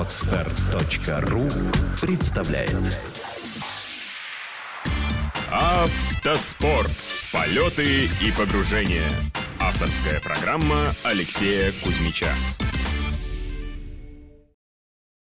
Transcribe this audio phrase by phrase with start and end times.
[0.00, 1.46] Отстар.ру
[2.00, 2.70] представляет
[5.52, 6.90] Автоспорт.
[7.30, 9.04] Полеты и погружения.
[9.60, 12.28] Авторская программа Алексея Кузьмича.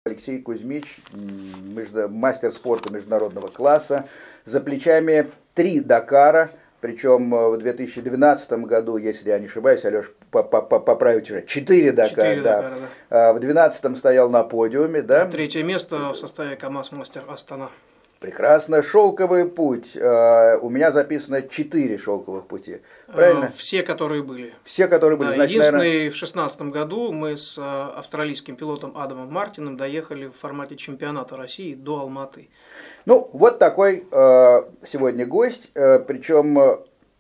[0.06, 0.98] Алексей Кузьмич,
[2.10, 4.10] мастер спорта международного класса,
[4.44, 6.52] за плечами три Дакара,
[6.86, 12.42] причем э, в 2012 году, если я не ошибаюсь, Алеш, поправить уже, четыре Дакара, Четыре
[12.42, 12.62] да.
[12.62, 12.76] Дакара,
[13.10, 17.72] А, В 2012 стоял на подиуме, да, Третье место в составе КАМАЗ Мастер Астана.
[18.26, 23.46] Прекрасно, шелковый путь, А, у меня записано четыре шелковых пути, правильно?
[23.46, 24.54] Э, Все, которые были.
[24.64, 28.98] Все, которые были, Да, значит, единственное, наверное, в шестнадцатом году мы с э, австралийским пилотом
[28.98, 32.50] Адамом Мартином доехали в формате чемпионата России до Алматы.
[33.06, 35.70] Ну, вот такой э, сегодня гость.
[35.76, 36.78] Э, причем э,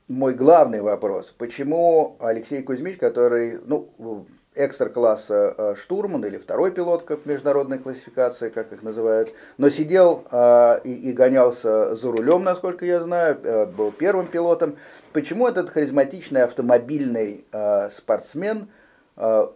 [0.08, 7.26] мой главный вопрос, почему Алексей Кузьмич, который, ну, экстра-класса э, штурман или второй пилот, как
[7.26, 13.02] международной классификации, как их называют, но сидел э, и, и гонялся за рулем, насколько я
[13.02, 14.78] знаю, э, был первым пилотом.
[15.14, 18.70] Почему этот харизматичный автомобильный э, спортсмен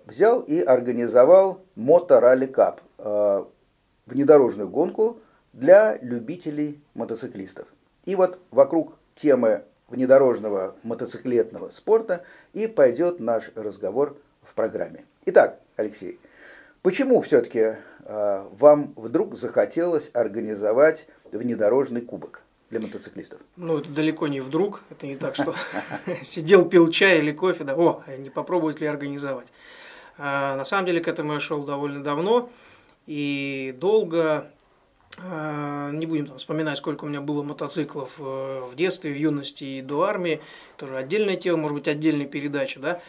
[0.06, 2.80] взял и организовал Мото Ралли Кап,
[4.06, 5.20] внедорожную гонку
[5.52, 7.68] для любителей мотоциклистов.
[8.06, 15.06] И вот вокруг темы внедорожного мотоциклетного спорта и пойдет наш разговор в программе.
[15.26, 16.20] Итак, Алексей,
[16.82, 23.40] почему все-таки э, вам вдруг захотелось организовать внедорожный кубок для мотоциклистов?
[23.58, 25.56] Ну, это далеко не вдруг, это не так, что
[26.22, 29.52] сидел, пил чай или кофе, да, о, а не попробовать ли организовать.
[30.18, 32.50] А, На самом деле к этому я шел довольно давно
[33.08, 34.52] и долго,
[35.18, 39.82] а, не будем там вспоминать, сколько у меня было мотоциклов в детстве, в юности и
[39.82, 40.42] до армии,
[40.78, 43.02] тоже отдельная тема, может быть, отдельная передача, да.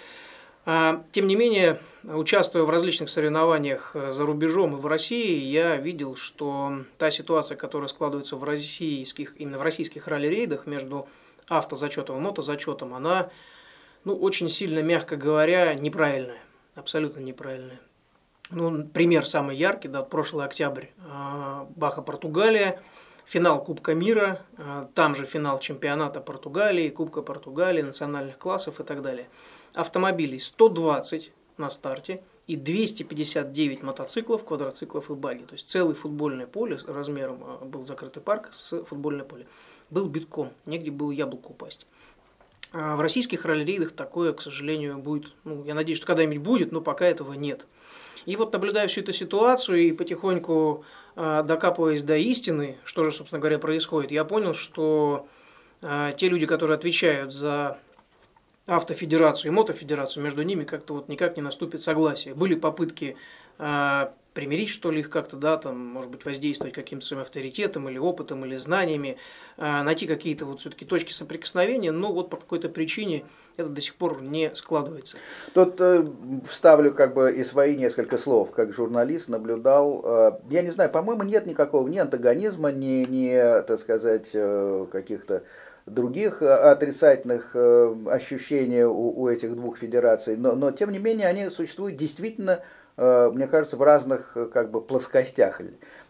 [0.73, 5.75] А, Тем не менее, участвуя в различных соревнованиях э, за рубежом и в России, я
[5.75, 11.09] видел, что та ситуация, которая складывается в российских, именно в российских ралли-рейдах между
[11.49, 13.31] автозачетом и мотозачетом, она,
[14.05, 16.39] ну, очень сильно, мягко говоря, неправильная,
[16.77, 17.81] абсолютно неправильная.
[18.51, 22.81] Ну, пример самый яркий, да, прошлый октябрь, а, Баха, Португалия,
[23.27, 29.03] финал Кубка мира, а, там же финал чемпионата Португалии, Кубка Португалии, национальных классов и так
[29.03, 29.27] далее.
[29.75, 35.45] Автомобилей 120 на старте и 259 мотоциклов, квадроциклов и баги.
[35.45, 39.47] То есть целый футбольное поле размером а, был закрытый парк с футбольное поле.
[39.91, 41.87] Был битком, негде было яблоко упасть.
[42.73, 46.81] А В российских ралли-рейдах такое, к сожалению, будет, ну, я надеюсь, что когда-нибудь будет, но
[46.81, 47.67] пока этого нет.
[48.27, 50.85] И вот наблюдая всю эту ситуацию и потихоньку
[51.17, 55.27] э, докапываясь до истины, что же, собственно говоря, происходит, я понял, что
[55.83, 57.79] э, те люди, которые отвечают за
[58.71, 62.35] автофедерацию и мотофедерацию, между ними как-то вот никак не наступит согласие.
[62.35, 63.17] Были попытки
[63.59, 67.99] э, примирить, что ли, их как-то, да, там, может быть, воздействовать каким-то своим авторитетом или
[67.99, 69.17] опытом, или знаниями,
[69.57, 73.25] э, найти какие-то вот все-таки точки соприкосновения, но вот по какой-то причине
[73.57, 75.17] это до сих пор не складывается.
[75.53, 76.07] Тут э,
[76.49, 78.53] вставлю как бы и свои несколько слов.
[78.53, 83.81] Как журналист наблюдал, э, я не знаю, по-моему, нет никакого ни антагонизма, ни, ни так
[83.81, 85.43] сказать, э, каких-то
[85.95, 91.27] других э, отрицательных э, ощущений у, у этих двух федераций, но, но тем не менее
[91.27, 92.61] они существуют действительно,
[92.97, 95.61] э, мне кажется, в разных как бы плоскостях.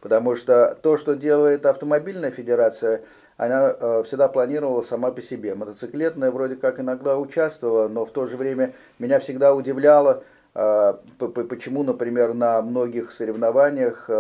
[0.00, 3.02] Потому что то, что делает автомобильная федерация,
[3.36, 5.54] она всегда планировала сама по себе.
[5.54, 12.34] Мотоциклетная вроде как иногда участвовала, но в то же время меня всегда удивляло, почему, например,
[12.34, 14.10] на многих соревнованиях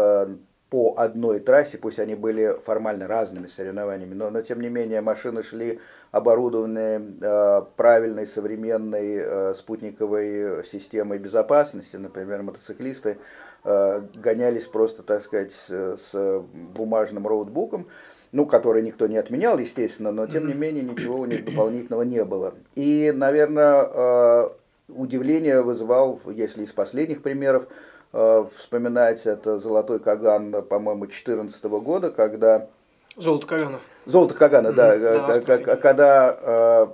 [0.70, 5.42] по одной трассе, пусть они были формально разными соревнованиями, но, но тем не менее машины
[5.42, 5.80] шли
[6.12, 13.18] оборудованные э, правильной современной э, спутниковой системой безопасности, например, мотоциклисты
[13.64, 16.44] э, гонялись просто, так сказать, с, с
[16.74, 17.88] бумажным роутбуком,
[18.30, 22.24] ну, который никто не отменял, естественно, но тем не менее ничего у них дополнительного не
[22.24, 22.54] было.
[22.76, 24.50] И, наверное, э,
[24.88, 27.66] удивление вызывал, если из последних примеров,
[28.12, 32.68] э, вспоминать это «Золотой Каган», по-моему, 2014 года, когда
[33.16, 33.80] Золото Кагана.
[34.06, 36.86] Золото Кагана, да, Мгм, да, э, когда э,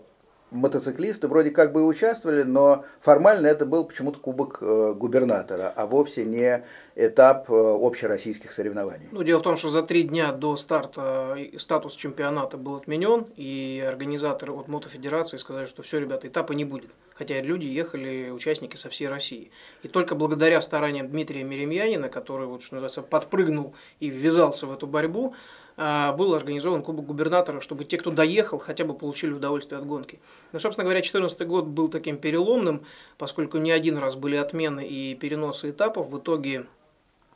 [0.50, 5.86] мотоциклисты вроде как бы и участвовали, но формально это был почему-то кубок э, губернатора, а
[5.86, 6.64] вовсе не
[6.94, 9.08] этап э, общероссийских соревнований.
[9.10, 13.26] Ну, дело в том, что за три дня до старта и статус чемпионата был отменен,
[13.36, 16.90] и организаторы от мотофедерации сказали, что все, ребята, этапа не будет.
[17.14, 19.50] Хотя люди ехали, участники со всей России.
[19.82, 24.86] И только благодаря стараниям Дмитрия Меремьянина, который, вот, что называется, подпрыгнул и ввязался в эту
[24.86, 25.34] борьбу,
[25.76, 30.18] был организован Кубок губернатора, чтобы те, кто доехал, хотя бы получили удовольствие от гонки.
[30.52, 32.86] Ну, собственно говоря, 2014 год был таким переломным,
[33.18, 36.08] поскольку не один раз были отмены и переносы этапов.
[36.08, 36.66] В итоге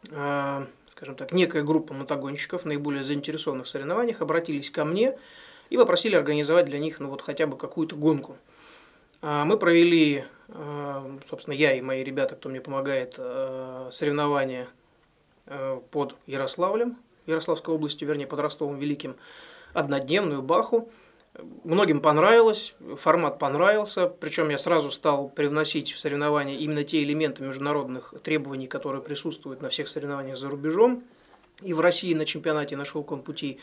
[0.09, 5.19] э, скажем так, некая группа мотогонщиков, наиболее заинтересованных в соревнованиях, обратились ко мне
[5.69, 8.39] и попросили организовать для них ну, вот, хотя бы какую-то гонку.
[9.21, 10.25] А мы провели,
[11.29, 13.17] собственно, я и мои ребята, кто мне помогает,
[13.93, 14.67] соревнования
[15.91, 19.17] под Ярославлем, Ярославской области, вернее, под Ростовом Великим,
[19.73, 20.91] однодневную баху.
[21.63, 28.15] Многим понравилось, формат понравился, причем я сразу стал привносить в соревнования именно те элементы международных
[28.23, 31.05] требований, которые присутствуют на всех соревнованиях за рубежом.
[31.63, 33.61] И в России на чемпионате на шелковом пути.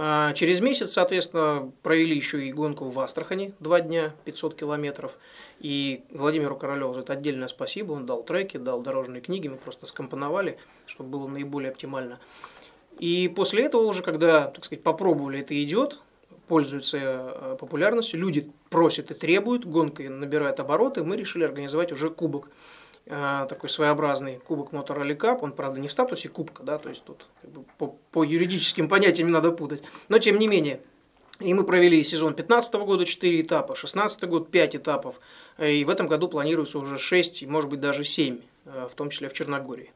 [0.00, 5.12] А, через месяц, соответственно, провели еще и гонку в Астрахани, два дня, 500 километров.
[5.58, 9.86] И Владимиру Королеву за это отдельное спасибо, он дал треки, дал дорожные книги, мы просто
[9.86, 12.20] скомпоновали, чтобы было наиболее оптимально.
[12.98, 16.00] И после этого уже, когда, так сказать, попробовали, это идет,
[16.48, 22.50] пользуется э, популярностью, люди просят и требуют, гонка набирает обороты, мы решили организовать уже кубок
[23.06, 25.38] э, такой своеобразный кубок Motor Rally Cup.
[25.42, 28.88] Он, правда, не в статусе кубка, да, то есть тут как бы, по, по юридическим
[28.88, 29.82] понятиям не надо путать.
[30.08, 30.80] Но, тем не менее,
[31.38, 35.20] и мы провели сезон 2015 года 4 этапа, 2016 год 5 этапов.
[35.58, 39.28] И в этом году планируется уже 6, может быть даже 7, э, в том числе
[39.28, 39.92] в Черногории.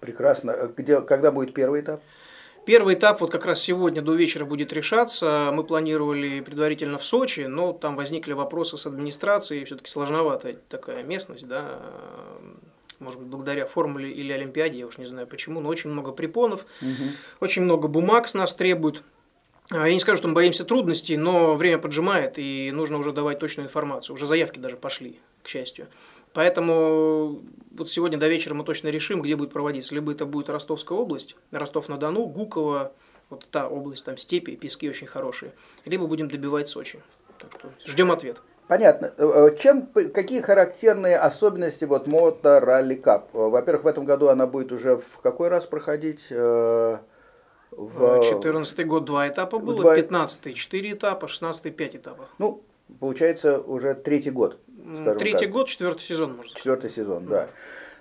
[0.00, 0.72] Прекрасно.
[0.76, 2.02] Где, когда будет первый этап?
[2.66, 5.50] Первый этап вот как раз сегодня до вечера будет решаться.
[5.52, 11.46] Мы планировали предварительно в Сочи, но там возникли вопросы с администрацией, все-таки сложноватая такая местность,
[11.46, 11.80] да,
[12.98, 16.66] может быть, благодаря формуле или Олимпиаде, я уж не знаю почему, но очень много препонов,
[16.82, 17.10] угу.
[17.40, 19.02] очень много бумаг с нас требуют.
[19.72, 23.38] А, я не скажу, что мы боимся трудностей, но время поджимает, и нужно уже давать
[23.38, 24.14] точную информацию.
[24.14, 25.86] Уже заявки даже пошли, к счастью.
[26.32, 27.42] Поэтому
[27.72, 29.94] вот сегодня до вечера мы точно решим, где будет проводиться.
[29.94, 32.92] Либо это будет Ростовская область, Ростов-на-Дону, Гуково,
[33.30, 35.52] вот та область, там степи, пески очень хорошие.
[35.84, 37.00] Либо будем добивать Сочи.
[37.38, 38.40] Так что ждем ответ.
[38.68, 39.12] Понятно.
[39.16, 43.30] Э, э, чем, какие характерные особенности вот мото ралли кап?
[43.32, 46.26] Во-первых, в этом году она будет уже в какой раз проходить?
[46.30, 46.98] Э,
[47.72, 49.96] в 14 год два этапа было, два...
[49.96, 52.28] 15 четыре этапа, 16 пять этапов.
[52.38, 52.62] Ну,
[52.98, 54.58] получается уже третий год.
[55.18, 55.50] Третий так.
[55.50, 57.48] год, четвертый сезон, можно Четвертый сезон, да.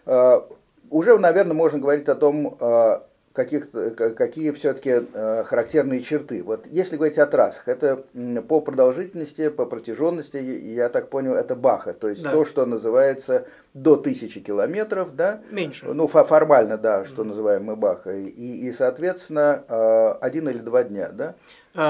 [0.06, 0.46] да.
[0.90, 6.44] Уже, наверное, можно говорить о том, а, каких, какие все-таки а, характерные черты.
[6.44, 8.04] Вот если говорить о трассах, это
[8.48, 12.32] по продолжительности, по протяженности, я так понял, это Баха, то есть да.
[12.32, 15.42] то, что называется до тысячи километров, да?
[15.52, 15.86] Меньше.
[15.86, 17.28] Ну, формально, да, что mm.
[17.28, 21.36] называем мы Бахой, и, и, соответственно, а, один или два дня, да?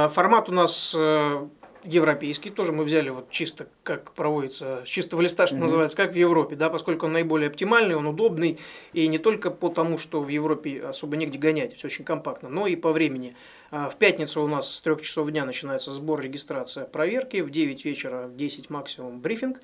[0.09, 1.47] Формат у нас э,
[1.83, 5.59] европейский, тоже мы взяли вот чисто как проводится, с чистого листа, что mm-hmm.
[5.59, 8.59] называется, как в Европе, да, поскольку он наиболее оптимальный, он удобный,
[8.93, 12.75] и не только потому, что в Европе особо негде гонять, все очень компактно, но и
[12.75, 13.35] по времени.
[13.71, 17.85] А, в пятницу у нас с 3 часов дня начинается сбор, регистрация, проверки, в 9
[17.85, 19.59] вечера, в 10 максимум брифинг.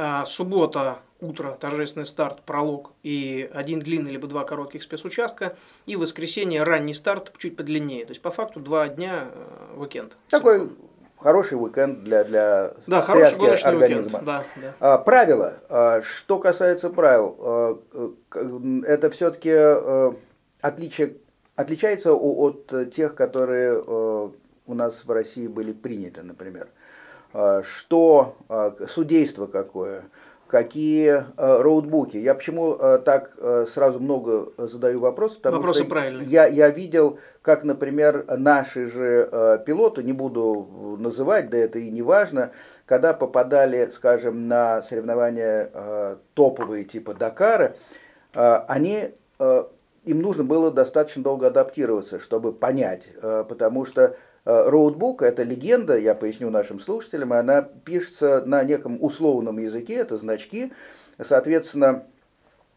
[0.00, 5.56] А, суббота, утро, торжественный старт, пролог и один длинный либо два коротких спецучастка.
[5.86, 8.04] И воскресенье, ранний старт, чуть подлиннее.
[8.04, 10.16] То есть по факту два дня э, уикенд.
[10.28, 10.70] Такой
[11.20, 14.18] хороший уикенд для, для да, хороший организма.
[14.18, 14.24] Уикенд.
[14.24, 14.74] Да, да.
[14.80, 15.54] А, правила.
[15.68, 17.80] А, что касается правил, а,
[18.86, 20.14] это все-таки а,
[20.60, 21.16] отличие,
[21.56, 24.32] отличается от тех, которые а,
[24.66, 26.68] у нас в России были приняты, например.
[27.32, 30.04] А, что а, судейство какое,
[30.48, 32.16] какие э, роудбуки.
[32.16, 36.26] Я почему э, так э, сразу много задаю вопросов, потому Вопросы что правильные.
[36.26, 42.02] Я, я видел, как, например, наши же пилоты, не буду называть, да это и не
[42.02, 42.50] важно,
[42.86, 47.76] когда попадали, скажем, на соревнования топовые типа Дакара,
[48.32, 54.16] они им нужно было достаточно долго адаптироваться, чтобы понять, потому что
[54.48, 60.72] роутбук– это легенда, я поясню нашим слушателям, она пишется на неком условном языке, это значки,
[61.20, 62.04] соответственно,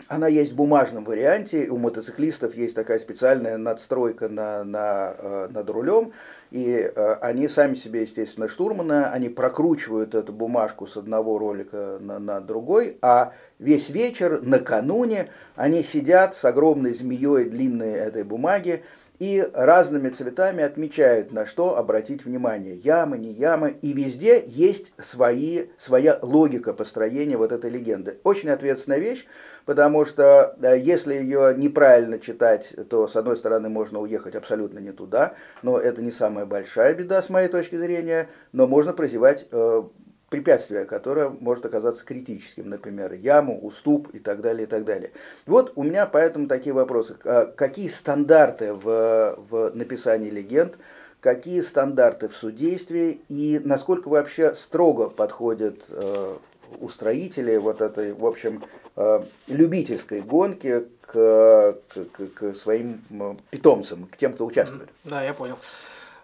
[0.08, 5.70] она есть в бумажном варианте, у мотоциклистов есть такая специальная надстройка на, на, э, над
[5.70, 6.14] рулем,
[6.50, 12.20] и э, они сами себе, естественно, штурманы, они прокручивают эту бумажку с одного ролика на,
[12.20, 18.84] на другой, а весь вечер, накануне, они сидят с огромной змеей длинной этой бумаги,
[19.22, 22.76] и разными цветами отмечают, на что обратить внимание.
[22.76, 23.78] Ямы, не ямы.
[23.84, 28.18] И везде есть свои, своя логика построения вот этой легенды.
[28.24, 29.28] Очень ответственная вещь,
[29.66, 34.92] потому что э, если ее неправильно читать, то с одной стороны можно уехать абсолютно не
[34.92, 39.84] туда, но это не самая большая беда с моей точки зрения, но можно прозевать э,
[40.32, 45.12] препятствие, которое может оказаться критическим, например, яму, уступ и так далее, и так далее.
[45.46, 47.18] Вот у меня поэтому такие вопросы.
[47.26, 50.78] А какие стандарты в, в написании легенд,
[51.20, 56.38] какие стандарты в судействе и насколько вообще строго подходят э,
[56.80, 58.64] устроители вот этой, в общем,
[58.96, 63.02] э, любительской гонки к, к, к своим
[63.50, 64.90] питомцам, к тем, кто участвует.
[65.04, 65.58] Да, я понял.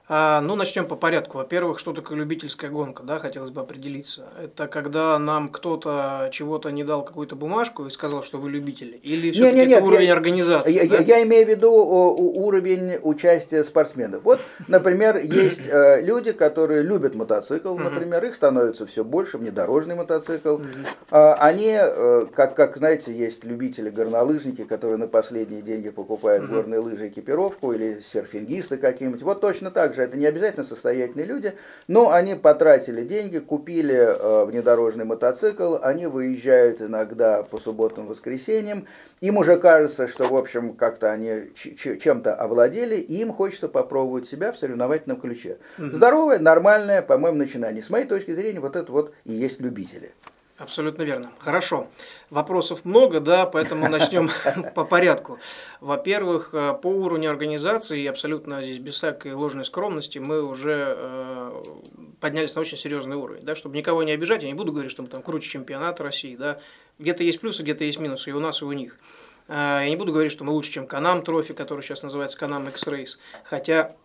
[0.09, 1.39] А, ну, начнем по порядку.
[1.39, 4.29] Во-первых, что такое любительская гонка, да, хотелось бы определиться.
[4.41, 8.95] Это когда нам кто-то чего-то не дал какую-то бумажку и сказал, что вы любители?
[9.03, 10.71] Или все-таки это уровень я, организации?
[10.71, 10.99] Я, да?
[10.99, 14.23] я, я имею в виду уровень участия спортсменов.
[14.23, 20.59] Вот, например, есть э, люди, которые любят мотоцикл, например, их становится все больше, внедорожный мотоцикл.
[21.11, 26.79] А, они, э, как, как, знаете, есть любители горнолыжники, которые на последние деньги покупают горные
[26.79, 29.21] лыжи, экипировку, или серфингисты какие-нибудь.
[29.21, 31.53] Вот точно так же также это не обязательно состоятельные люди,
[31.87, 38.85] но они потратили деньги, купили э, внедорожный мотоцикл, они выезжают иногда по субботам, воскресеньям,
[39.21, 44.51] им уже кажется, что, в общем, как-то они чем-то овладели, и им хочется попробовать себя
[44.51, 45.57] в соревновательном ключе.
[45.77, 47.81] Здоровое, нормальное, по-моему, начинание.
[47.81, 50.11] С моей точки зрения, вот это вот и есть любители.
[50.57, 51.31] Абсолютно верно.
[51.37, 51.87] Хорошо.
[52.31, 54.31] Вопросов много, да, поэтому начнем
[54.75, 55.37] по порядку.
[55.81, 61.63] Во-первых, э, по уровню организации, абсолютно здесь без всякой ложной скромности, мы уже э,
[62.19, 63.43] поднялись на очень серьезный уровень.
[63.43, 66.35] Да, чтобы никого не обижать, я не буду говорить, что мы там круче чемпионата России.
[66.35, 66.59] Да.
[66.97, 68.97] Где-то есть плюсы, где-то есть минусы, и у нас, и у них.
[69.47, 72.67] Э, я не буду говорить, что мы лучше, чем Канам Трофи, который сейчас называется Канам
[72.67, 73.19] X-Race.
[73.43, 73.95] Хотя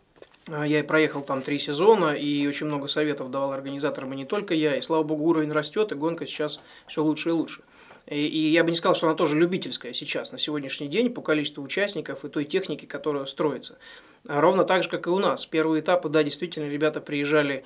[0.49, 4.77] я проехал там три сезона и очень много советов давал организаторам, и не только я.
[4.77, 7.63] И слава богу, уровень растет, и гонка сейчас все лучше и лучше.
[8.07, 11.23] И, и я бы не сказал, что она тоже любительская сейчас, на сегодняшний день, по
[11.23, 13.79] количеству участников и той техники, которая строится.
[14.27, 15.47] А ровно так же, как и у нас.
[15.47, 17.65] Первые этапы, да, действительно, ребята приезжали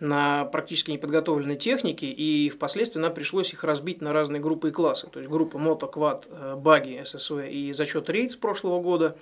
[0.00, 5.08] на практически неподготовленной технике, и впоследствии нам пришлось их разбить на разные группы и классы.
[5.08, 9.16] То есть группа мото, квад, э, баги, ССВ и зачет рейд с прошлого года.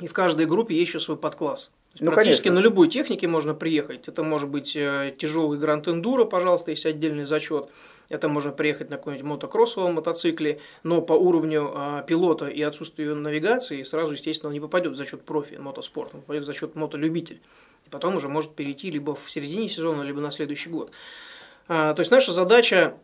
[0.00, 1.70] И в каждой группе есть еще свой подкласс.
[2.00, 2.60] Ну, Практически конечно.
[2.60, 4.08] на любой технике можно приехать.
[4.08, 7.70] Это может быть э, тяжелый Гранд Эндуро, пожалуйста, есть отдельный зачет.
[8.08, 13.82] Это можно приехать на каком-нибудь мотокроссовом мотоцикле, но по уровню э, пилота и отсутствию навигации
[13.82, 17.40] сразу, естественно, он не попадет в зачет профи мотоспорт, он попадет в зачет мотолюбитель.
[17.86, 20.92] И потом уже может перейти либо в середине сезона, либо на следующий год.
[21.66, 22.96] А, то есть наша задача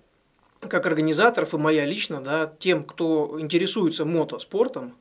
[0.61, 4.95] как организаторов и моя лично, да, тем, кто интересуется мотоспортом,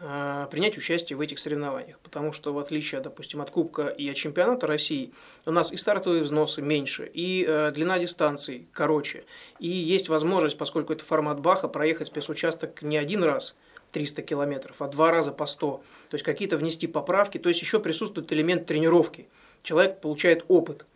[0.00, 1.98] принять участие в этих соревнованиях.
[1.98, 5.12] Потому что в отличие, допустим, от Кубка и от чемпионата России,
[5.44, 9.24] у нас и стартовые взносы меньше, и э, длина дистанций короче.
[9.58, 13.56] И есть возможность, поскольку это формат Баха, проехать спецучасток не один раз,
[13.92, 15.82] 300 километров, а два раза по 100.
[16.08, 17.36] То есть какие-то внести поправки.
[17.36, 19.28] То есть еще присутствует элемент тренировки.
[19.62, 20.86] Человек получает опыт.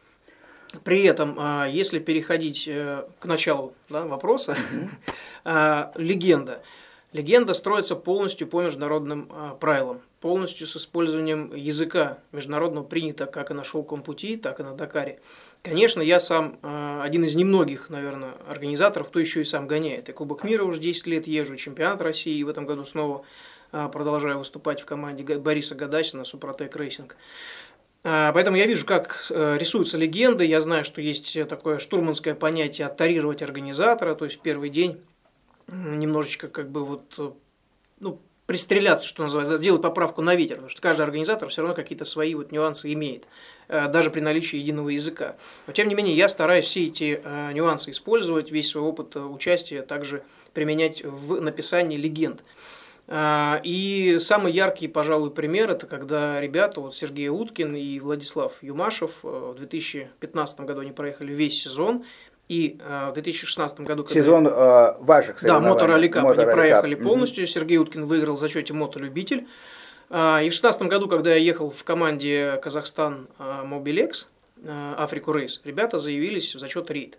[0.82, 4.56] При этом, э, если переходить к началу да, вопроса,
[5.44, 6.62] легенда.
[7.14, 13.54] Легенда строится полностью по международным э, правилам, полностью с использованием языка международного принято как и
[13.54, 15.20] на шелковом пути, так и на Дакаре.
[15.62, 20.08] Конечно, я сам э, один из немногих, наверное, организаторов, кто еще и сам гоняет.
[20.08, 23.24] И Кубок мира уже 10 лет езжу, чемпионат России, и в этом году снова
[23.70, 27.16] э, продолжаю выступать в команде Бориса Гадасина Suprotec Racing.
[28.02, 30.44] Поэтому я вижу, как рисуются легенды.
[30.44, 35.00] Я знаю, что есть такое штурманское понятие оттарировать организатора, то есть первый день
[35.68, 37.30] немножечко как бы вот э,
[38.00, 42.04] ну, пристреляться, что называется, сделать поправку на ветер, потому что каждый организатор все равно какие-то
[42.04, 43.26] свои вот нюансы имеет,
[43.68, 45.36] э, даже при наличии единого языка.
[45.66, 49.82] Но тем не менее я стараюсь все эти э, нюансы использовать, весь свой опыт участия
[49.82, 52.42] также применять в написании легенд.
[53.06, 59.56] И самый яркий, пожалуй, пример это когда ребята, вот Сергей Уткин и Владислав Юмашев в
[59.56, 62.06] 2015 году они проехали весь сезон,
[62.48, 64.04] и э, в 2016 году...
[64.04, 64.20] Когда...
[64.20, 67.44] Сезон э, ваших Да, Мотор Кап они проехали полностью.
[67.44, 67.48] Mm-hmm.
[67.48, 69.46] Сергей Уткин выиграл в зачете Мотолюбитель.
[70.10, 74.26] Э, и в 2016 году, когда я ехал в команде Казахстан э, Mobilex,
[74.62, 77.18] э, Африку Рейс, ребята заявились в зачет рейд.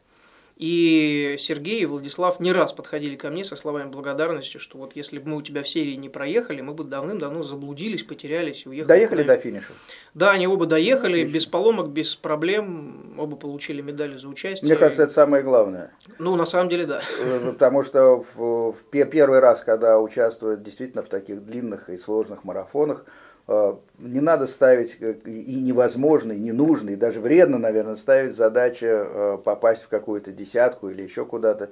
[0.58, 5.20] И Сергей и Владислав не раз подходили ко мне со словами благодарности, что вот если
[5.20, 8.88] бы мы у тебя в серии не проехали, мы бы давным-давно заблудились, потерялись и уехали.
[8.88, 9.74] Доехали до финиша?
[10.14, 11.34] Да, они оба доехали, Отлично.
[11.34, 14.70] без поломок, без проблем, оба получили медали за участие.
[14.70, 15.92] Мне кажется, это самое главное.
[16.20, 17.02] Ну, на самом деле, да.
[17.20, 22.46] Э, потому что в, в первый раз, когда участвуют действительно в таких длинных и сложных
[22.46, 23.06] марафонах,
[23.48, 28.86] не надо ставить э, и невозможно, и не нужно, и даже вредно, наверное, ставить задачу
[28.88, 31.70] э, попасть в какую-то десятку или еще куда-то,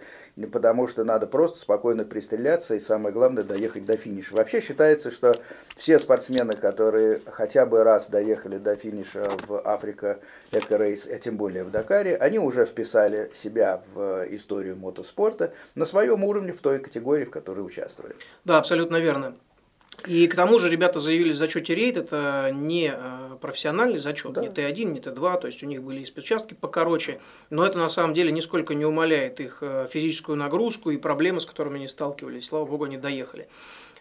[0.51, 4.36] потому что надо просто спокойно пристреляться и самое главное доехать до финиша.
[4.36, 5.34] Вообще считается, что
[5.75, 10.20] все спортсмены, которые хотя бы раз доехали до финиша в Африка
[10.51, 16.24] Эко-рейс, а тем более в Дакаре, они уже вписали себя в историю мотоспорта на своем
[16.24, 18.15] уровне в той категории, в которой участвовали.
[18.46, 19.34] Да, абсолютно верно.
[20.08, 24.42] И к тому же ребята заявили в зачете рейд, это не э, профессиональный зачет, да.
[24.42, 27.90] не Т1, не Т2, то есть у них были и спецучастки покороче, но это на
[27.90, 32.48] самом деле нисколько не умаляет их э, физическую нагрузку и проблемы, с которыми они сталкивались.
[32.48, 33.48] Слава богу, они доехали.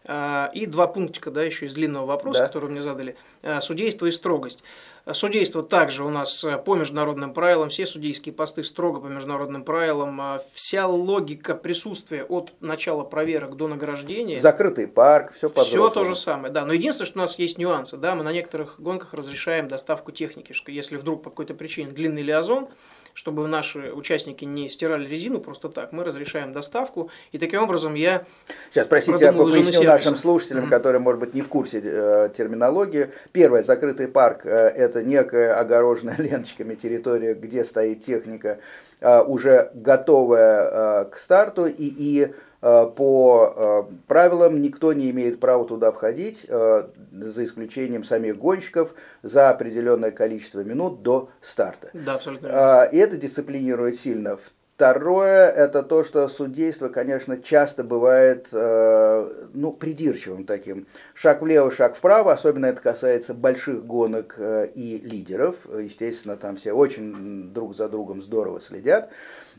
[0.05, 2.47] А, и два пунктика, да, еще из длинного вопроса, да.
[2.47, 3.17] который мне задали.
[3.43, 4.65] А, судейство и строгость.
[5.11, 10.21] Судейство также у нас э, по международным правилам, все судейские посты строго по международным правилам.
[10.21, 14.39] А, вся логика присутствия от начала проверок до награждения.
[14.39, 16.65] Закрытый парк, все по Все то же самое, да.
[16.65, 20.53] Но единственное, что у нас есть нюансы, да, мы на некоторых гонках разрешаем доставку техники,
[20.53, 22.69] что если вдруг по какой-то причине длинный лиазон,
[23.15, 27.11] чтобы наши участники не стирали резину просто так, мы разрешаем доставку.
[27.33, 28.25] И таким образом я...
[28.71, 30.71] Сейчас, простите, я поясню нашим слушателям, mm-hmm.
[30.71, 33.11] которые, может быть, не в курсе э, терминологии.
[33.33, 38.59] Первое, закрытый парк э,– это некая огороженная ленточками территория, где стоит техника,
[39.01, 45.67] э, уже готовая э, к старту, и, и по э, правилам никто не имеет права
[45.67, 51.91] туда входить, э, за исключением самих гонщиков, за определенное количество минут до старта.
[51.93, 52.89] Да, абсолютно.
[52.93, 54.39] И это дисциплинирует сильно.
[54.77, 58.47] Второе, это то, что судейство, конечно, часто бывает
[59.63, 60.87] ну, придирчивым таким.
[61.15, 64.39] Шаг влево, шаг вправо, особенно это касается больших гонок
[64.75, 65.57] и лидеров.
[65.67, 69.11] Естественно, там все очень друг за другом здорово следят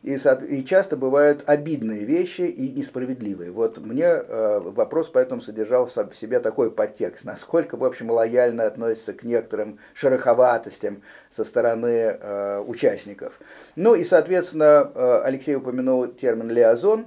[0.03, 0.17] и,
[0.50, 3.51] и часто бывают обидные вещи и несправедливые.
[3.51, 9.13] Вот мне э, вопрос поэтому содержал в себе такой подтекст, насколько, в общем, лояльно относится
[9.13, 13.39] к некоторым шероховатостям со стороны э, участников.
[13.75, 17.05] Ну и, соответственно, э, Алексей упомянул термин «лиазон»,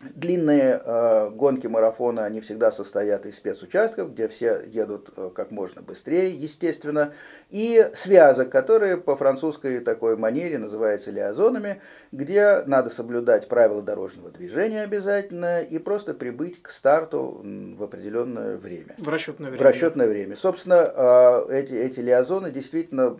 [0.00, 5.82] Длинные э, гонки марафона, они всегда состоят из спецучастков, где все едут э, как можно
[5.82, 7.14] быстрее, естественно,
[7.48, 14.82] и связок, которые по французской такой манере называются лиазонами, где надо соблюдать правила дорожного движения
[14.82, 18.96] обязательно и просто прибыть к старту в определенное время.
[18.98, 19.64] В расчетное время.
[19.64, 20.36] В расчетное время.
[20.36, 23.16] Собственно, э, эти, эти лиазоны действительно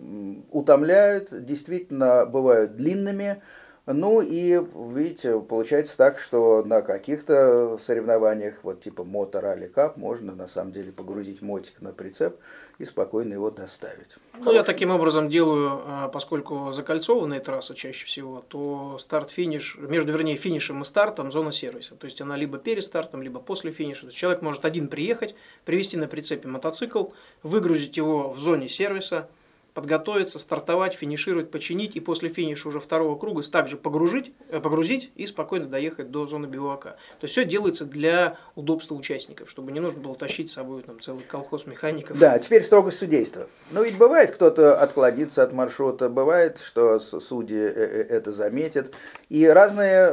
[0.50, 3.40] утомляют, действительно бывают длинными,
[3.86, 4.58] ну и,
[4.94, 10.72] видите, получается так, что на каких-то соревнованиях, вот типа мото ралли кап, можно на самом
[10.72, 12.36] деле погрузить мотик на прицеп
[12.78, 14.16] и спокойно его доставить.
[14.38, 20.36] Ну, я таким образом делаю, а, поскольку закольцованные трассы чаще всего, то старт-финиш, между, вернее,
[20.36, 21.94] финишем и стартом зона сервиса.
[21.94, 24.02] То есть она либо перед стартом, либо после финиша.
[24.02, 25.34] То есть человек может один приехать,
[25.66, 27.08] привезти на прицепе мотоцикл,
[27.42, 29.28] выгрузить его в зоне сервиса,
[29.74, 35.26] подготовиться, стартовать, финишировать, починить и после финиша уже второго круга также погрузить, э, погрузить и
[35.26, 36.90] спокойно доехать до зоны бивака.
[37.20, 41.00] То есть все делается для удобства участников, чтобы не нужно было тащить с собой там,
[41.00, 42.18] целый колхоз механиков.
[42.18, 43.48] Да, теперь строгость судейства.
[43.72, 48.94] Но ведь бывает, кто-то отклонится от маршрута, бывает, что судьи э, э, это заметят.
[49.34, 50.06] И разные,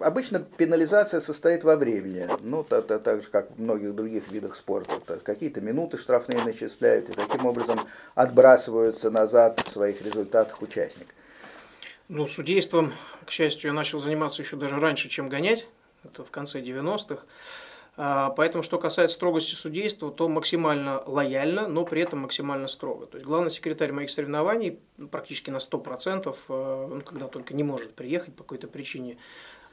[0.00, 4.54] обычно пенализация состоит во времени, ну, так, так, так же, как в многих других видах
[4.54, 5.18] спорта.
[5.24, 7.80] Какие-то минуты штрафные начисляют и таким образом
[8.14, 11.08] отбрасывают оказываются назад в своих результатах участник?
[12.08, 12.92] Ну, судейством,
[13.26, 15.66] к счастью, я начал заниматься еще даже раньше, чем гонять.
[16.04, 17.22] Это в конце 90-х.
[17.96, 23.06] А, поэтому, что касается строгости судейства, то максимально лояльно, но при этом максимально строго.
[23.06, 24.80] То есть главный секретарь моих соревнований
[25.10, 29.18] практически на 100%, э, ну, когда только не может приехать по какой-то причине,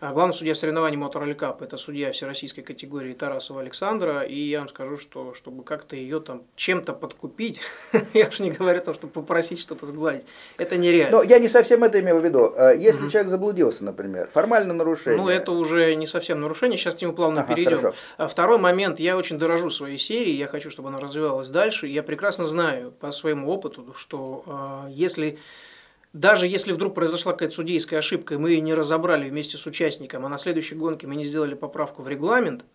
[0.02, 4.98] главный судья соревнований Motor Cup– это судья всероссийской категории Тарасова Александра, и я вам скажу,
[4.98, 7.60] что чтобы как-то ее там чем-то подкупить,
[8.14, 10.26] я же не говорю о том, чтобы попросить что-то сгладить,
[10.58, 11.18] это нереально.
[11.18, 12.52] Но я не совсем это имел в виду.
[12.58, 15.22] А если человек заблудился, например, формально нарушение.
[15.22, 17.78] Ну, это уже не совсем нарушение, сейчас к нему плавно ага, перейдем.
[17.78, 17.98] Хорошо.
[18.18, 22.02] А второй момент, я очень дорожу своей серией, я хочу, чтобы она развивалась дальше, я
[22.02, 25.38] прекрасно знаю по своему опыту, что если
[26.14, 30.26] даже если вдруг произошла какая-то судейская ошибка, и мы ее не разобрали вместе с участником,
[30.26, 32.66] а на следующей гонке мы не сделали поправку в регламент,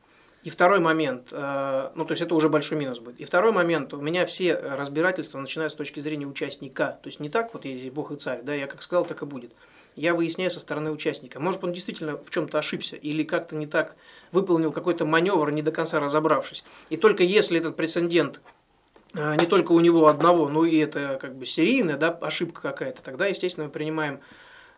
[0.47, 3.19] и второй момент, э, ну то есть это уже большой минус будет.
[3.19, 7.01] И второй момент, у меня все разбирательства начинаются с точки зрения участника.
[7.03, 9.27] То есть не так, вот я бог и царь, да, я как сказал, так и
[9.27, 9.51] будет.
[9.97, 11.41] Я выясняю со стороны участника.
[11.41, 13.97] Может он действительно в чем-то ошибся или как-то не так
[14.31, 16.63] выполнил какой-то маневр, не до конца разобравшись.
[16.91, 18.41] И только если этот прецедент
[19.17, 23.27] не только у него одного, но и это как бы серийная да, ошибка какая-то, тогда,
[23.27, 24.21] естественно, мы принимаем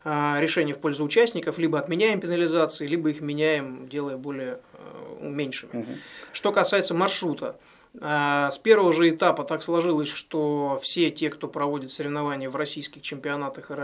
[0.05, 5.70] а, решение в пользу участников, либо отменяем пенализации, либо их меняем, делая более а, меньшими.
[5.81, 5.92] Угу.
[6.33, 7.57] Что касается маршрута,
[7.94, 13.68] с первого же этапа так сложилось, что все те, кто проводит соревнования в российских чемпионатах
[13.68, 13.74] по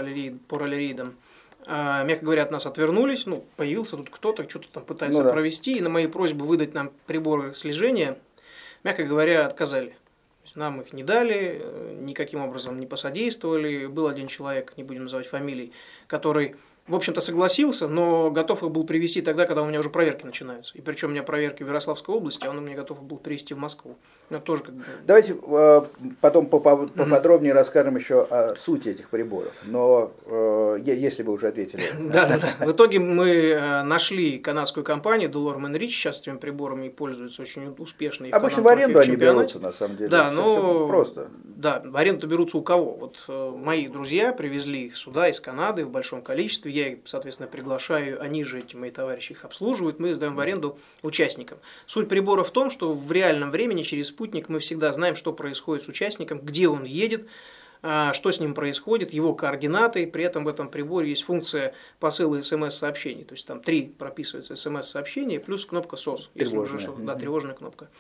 [0.58, 1.14] ралли-рейдам,
[1.66, 3.24] мягко говоря, от нас отвернулись.
[3.24, 5.32] Ну, появился тут кто-то, что-то там пытается ну, да.
[5.32, 8.18] провести, и на мои просьбы выдать нам приборы слежения,
[8.84, 9.96] мягко говоря, отказали.
[10.54, 13.86] Нам их не дали, э, никаким образом не посодействовали.
[13.86, 15.72] Был один человек, не будем называть фамилий,
[16.06, 20.26] который в общем-то, согласился, но готов их был привести тогда, когда у меня уже проверки
[20.26, 20.76] начинаются.
[20.76, 23.58] И причем у меня проверки в Ярославской области, а он мне готов был привести в
[23.58, 23.96] Москву.
[24.28, 24.84] Это тоже как бы...
[25.06, 25.82] Давайте э,
[26.20, 27.56] потом поподробнее mm-hmm.
[27.56, 29.54] расскажем еще о сути этих приборов.
[29.64, 31.82] Но э, если вы уже ответили.
[32.14, 32.66] Да, да, да.
[32.66, 38.28] В итоге мы э, нашли канадскую компанию Delorme Rich, сейчас этими приборами пользуются очень успешно.
[38.30, 40.10] Обычно в аренду они берутся, на самом деле.
[40.10, 40.86] Да, но...
[40.86, 41.28] Просто.
[41.42, 42.92] Да, в аренду берутся у кого?
[42.94, 43.24] Вот
[43.56, 48.44] мои друзья привезли их сюда из Канады в большом количестве я их, соответственно, приглашаю, они
[48.44, 51.58] же, эти мои товарищи, их обслуживают, мы сдаем в аренду участникам.
[51.86, 55.84] Суть прибора в том, что в реальном времени через спутник мы всегда знаем, что происходит
[55.84, 57.26] с участником, где он едет,
[57.82, 60.06] а, что с ним происходит, его координаты.
[60.06, 63.24] При этом в этом приборе есть функция посыла смс-сообщений.
[63.24, 66.28] То есть там три прописывается смс-сообщения плюс кнопка SOS.
[66.34, 67.90] Если уже что да, тревожная кнопка.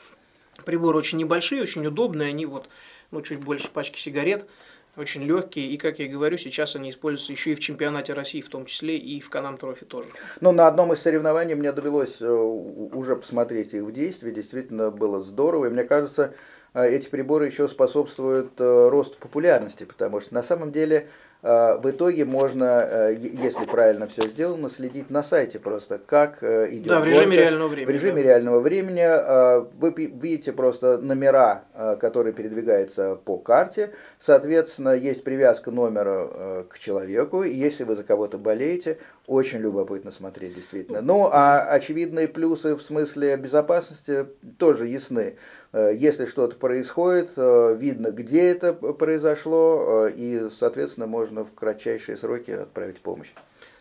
[0.64, 2.30] Приборы очень небольшие, очень удобные.
[2.30, 2.68] Они вот
[3.10, 4.48] ну, чуть больше пачки сигарет
[4.96, 8.48] очень легкие, и, как я говорю, сейчас они используются еще и в чемпионате России, в
[8.48, 10.08] том числе и в Канам Трофи тоже.
[10.40, 15.22] Ну, на одном из соревнований мне довелось э, уже посмотреть их в действии, действительно было
[15.22, 16.34] здорово, и мне кажется,
[16.74, 21.08] э, эти приборы еще способствуют э, росту популярности, потому что на самом деле
[21.44, 26.86] в итоге можно, э, если правильно все сделано, следить на сайте просто, как э, идет
[26.86, 27.92] Да, в режиме реального времени.
[27.92, 28.28] В режиме да.
[28.28, 31.64] реального времени вы видите просто номера,
[32.00, 33.90] которые передвигаются по карте.
[34.18, 37.42] Соответственно, есть привязка номера к человеку.
[37.42, 41.02] И если вы за кого-то болеете, очень любопытно смотреть, действительно.
[41.02, 44.26] Ну, а очевидные плюсы в смысле безопасности
[44.58, 45.36] тоже ясны.
[45.74, 52.16] Э, если что-то происходит, э, видно, где это произошло, э, и, соответственно, можно в кратчайшие
[52.16, 53.30] сроки отправить помощь.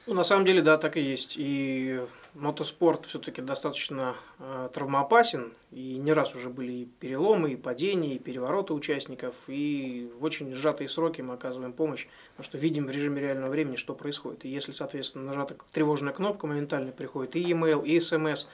[0.05, 1.35] Ну, на самом деле, да, так и есть.
[1.37, 2.01] И
[2.33, 8.19] мотоспорт все-таки достаточно э, травмоопасен, и не раз уже были и переломы, и падения, и
[8.19, 13.21] перевороты участников, и в очень сжатые сроки мы оказываем помощь, потому что видим в режиме
[13.21, 14.43] реального времени, что происходит.
[14.43, 18.47] И если, соответственно, нажата тревожная кнопка, моментально приходит и e-mail, и смс,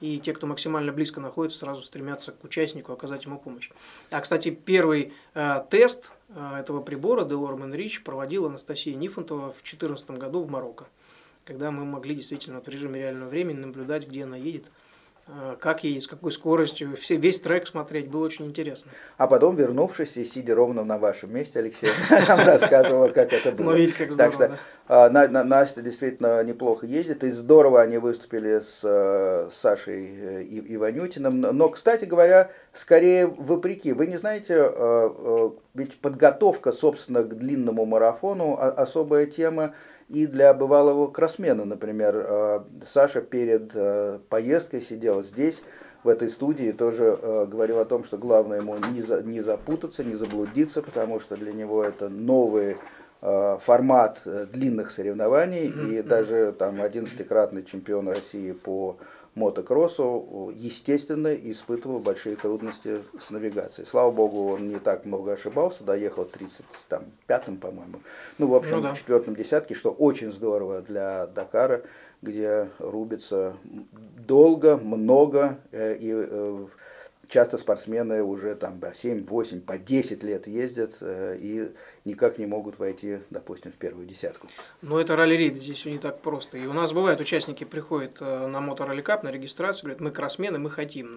[0.00, 3.70] и те, кто максимально близко находится, сразу стремятся к участнику оказать ему помощь.
[4.10, 10.10] А, кстати, первый э, тест э, этого прибора Delorme Rich проводила Анастасия Нифонтова в 2014
[10.12, 10.86] году в Марокко,
[11.44, 14.64] когда мы могли действительно в режиме реального времени наблюдать, где она едет
[15.60, 18.90] как едет, с какой скоростью, все, весь трек смотреть, было очень интересно.
[19.16, 21.88] А потом, вернувшись и сидя ровно на вашем месте, Алексей
[22.28, 23.70] нам рассказывала, как это было.
[23.70, 28.60] Ну, видите, как здорово, Так что а, Настя действительно неплохо ездит, и здорово они выступили
[28.60, 31.40] с э, Сашей э, Иванютиным.
[31.40, 33.92] Но, кстати говоря, скорее вопреки.
[33.92, 34.70] Вы не знаете,
[35.74, 39.74] ведь подготовка, собственно, к длинному марафону особая тема,
[40.08, 45.62] и для бывалого кроссмена, например, э, Саша перед э, поездкой сидел здесь,
[46.02, 50.04] в этой студии, тоже э, говорил о том, что главное ему не, за, не запутаться,
[50.04, 52.76] не заблудиться, потому что для него это новый
[53.22, 54.20] формат
[54.52, 58.98] длинных соревнований, и даже там 11-кратный чемпион России по
[59.34, 63.86] мотокроссу, естественно, испытывал большие трудности с навигацией.
[63.86, 68.00] Слава богу, он не так много ошибался, доехал 35-м, по-моему.
[68.38, 68.94] Ну, в общем, ну, да.
[68.94, 71.82] в четвертом десятке, что очень здорово для Дакара,
[72.22, 73.56] где рубится
[74.26, 76.66] долго, много, э, и э,
[77.34, 81.68] часто спортсмены уже там 7, 8, по 10 лет ездят э, и
[82.04, 84.46] никак не могут войти, допустим, в первую десятку.
[84.82, 86.58] Но это ралли-рейд, здесь все не так просто.
[86.58, 90.60] И у нас бывают участники приходят э, на моторолли кап, на регистрацию, говорят, мы кроссмены,
[90.60, 91.12] мы хотим.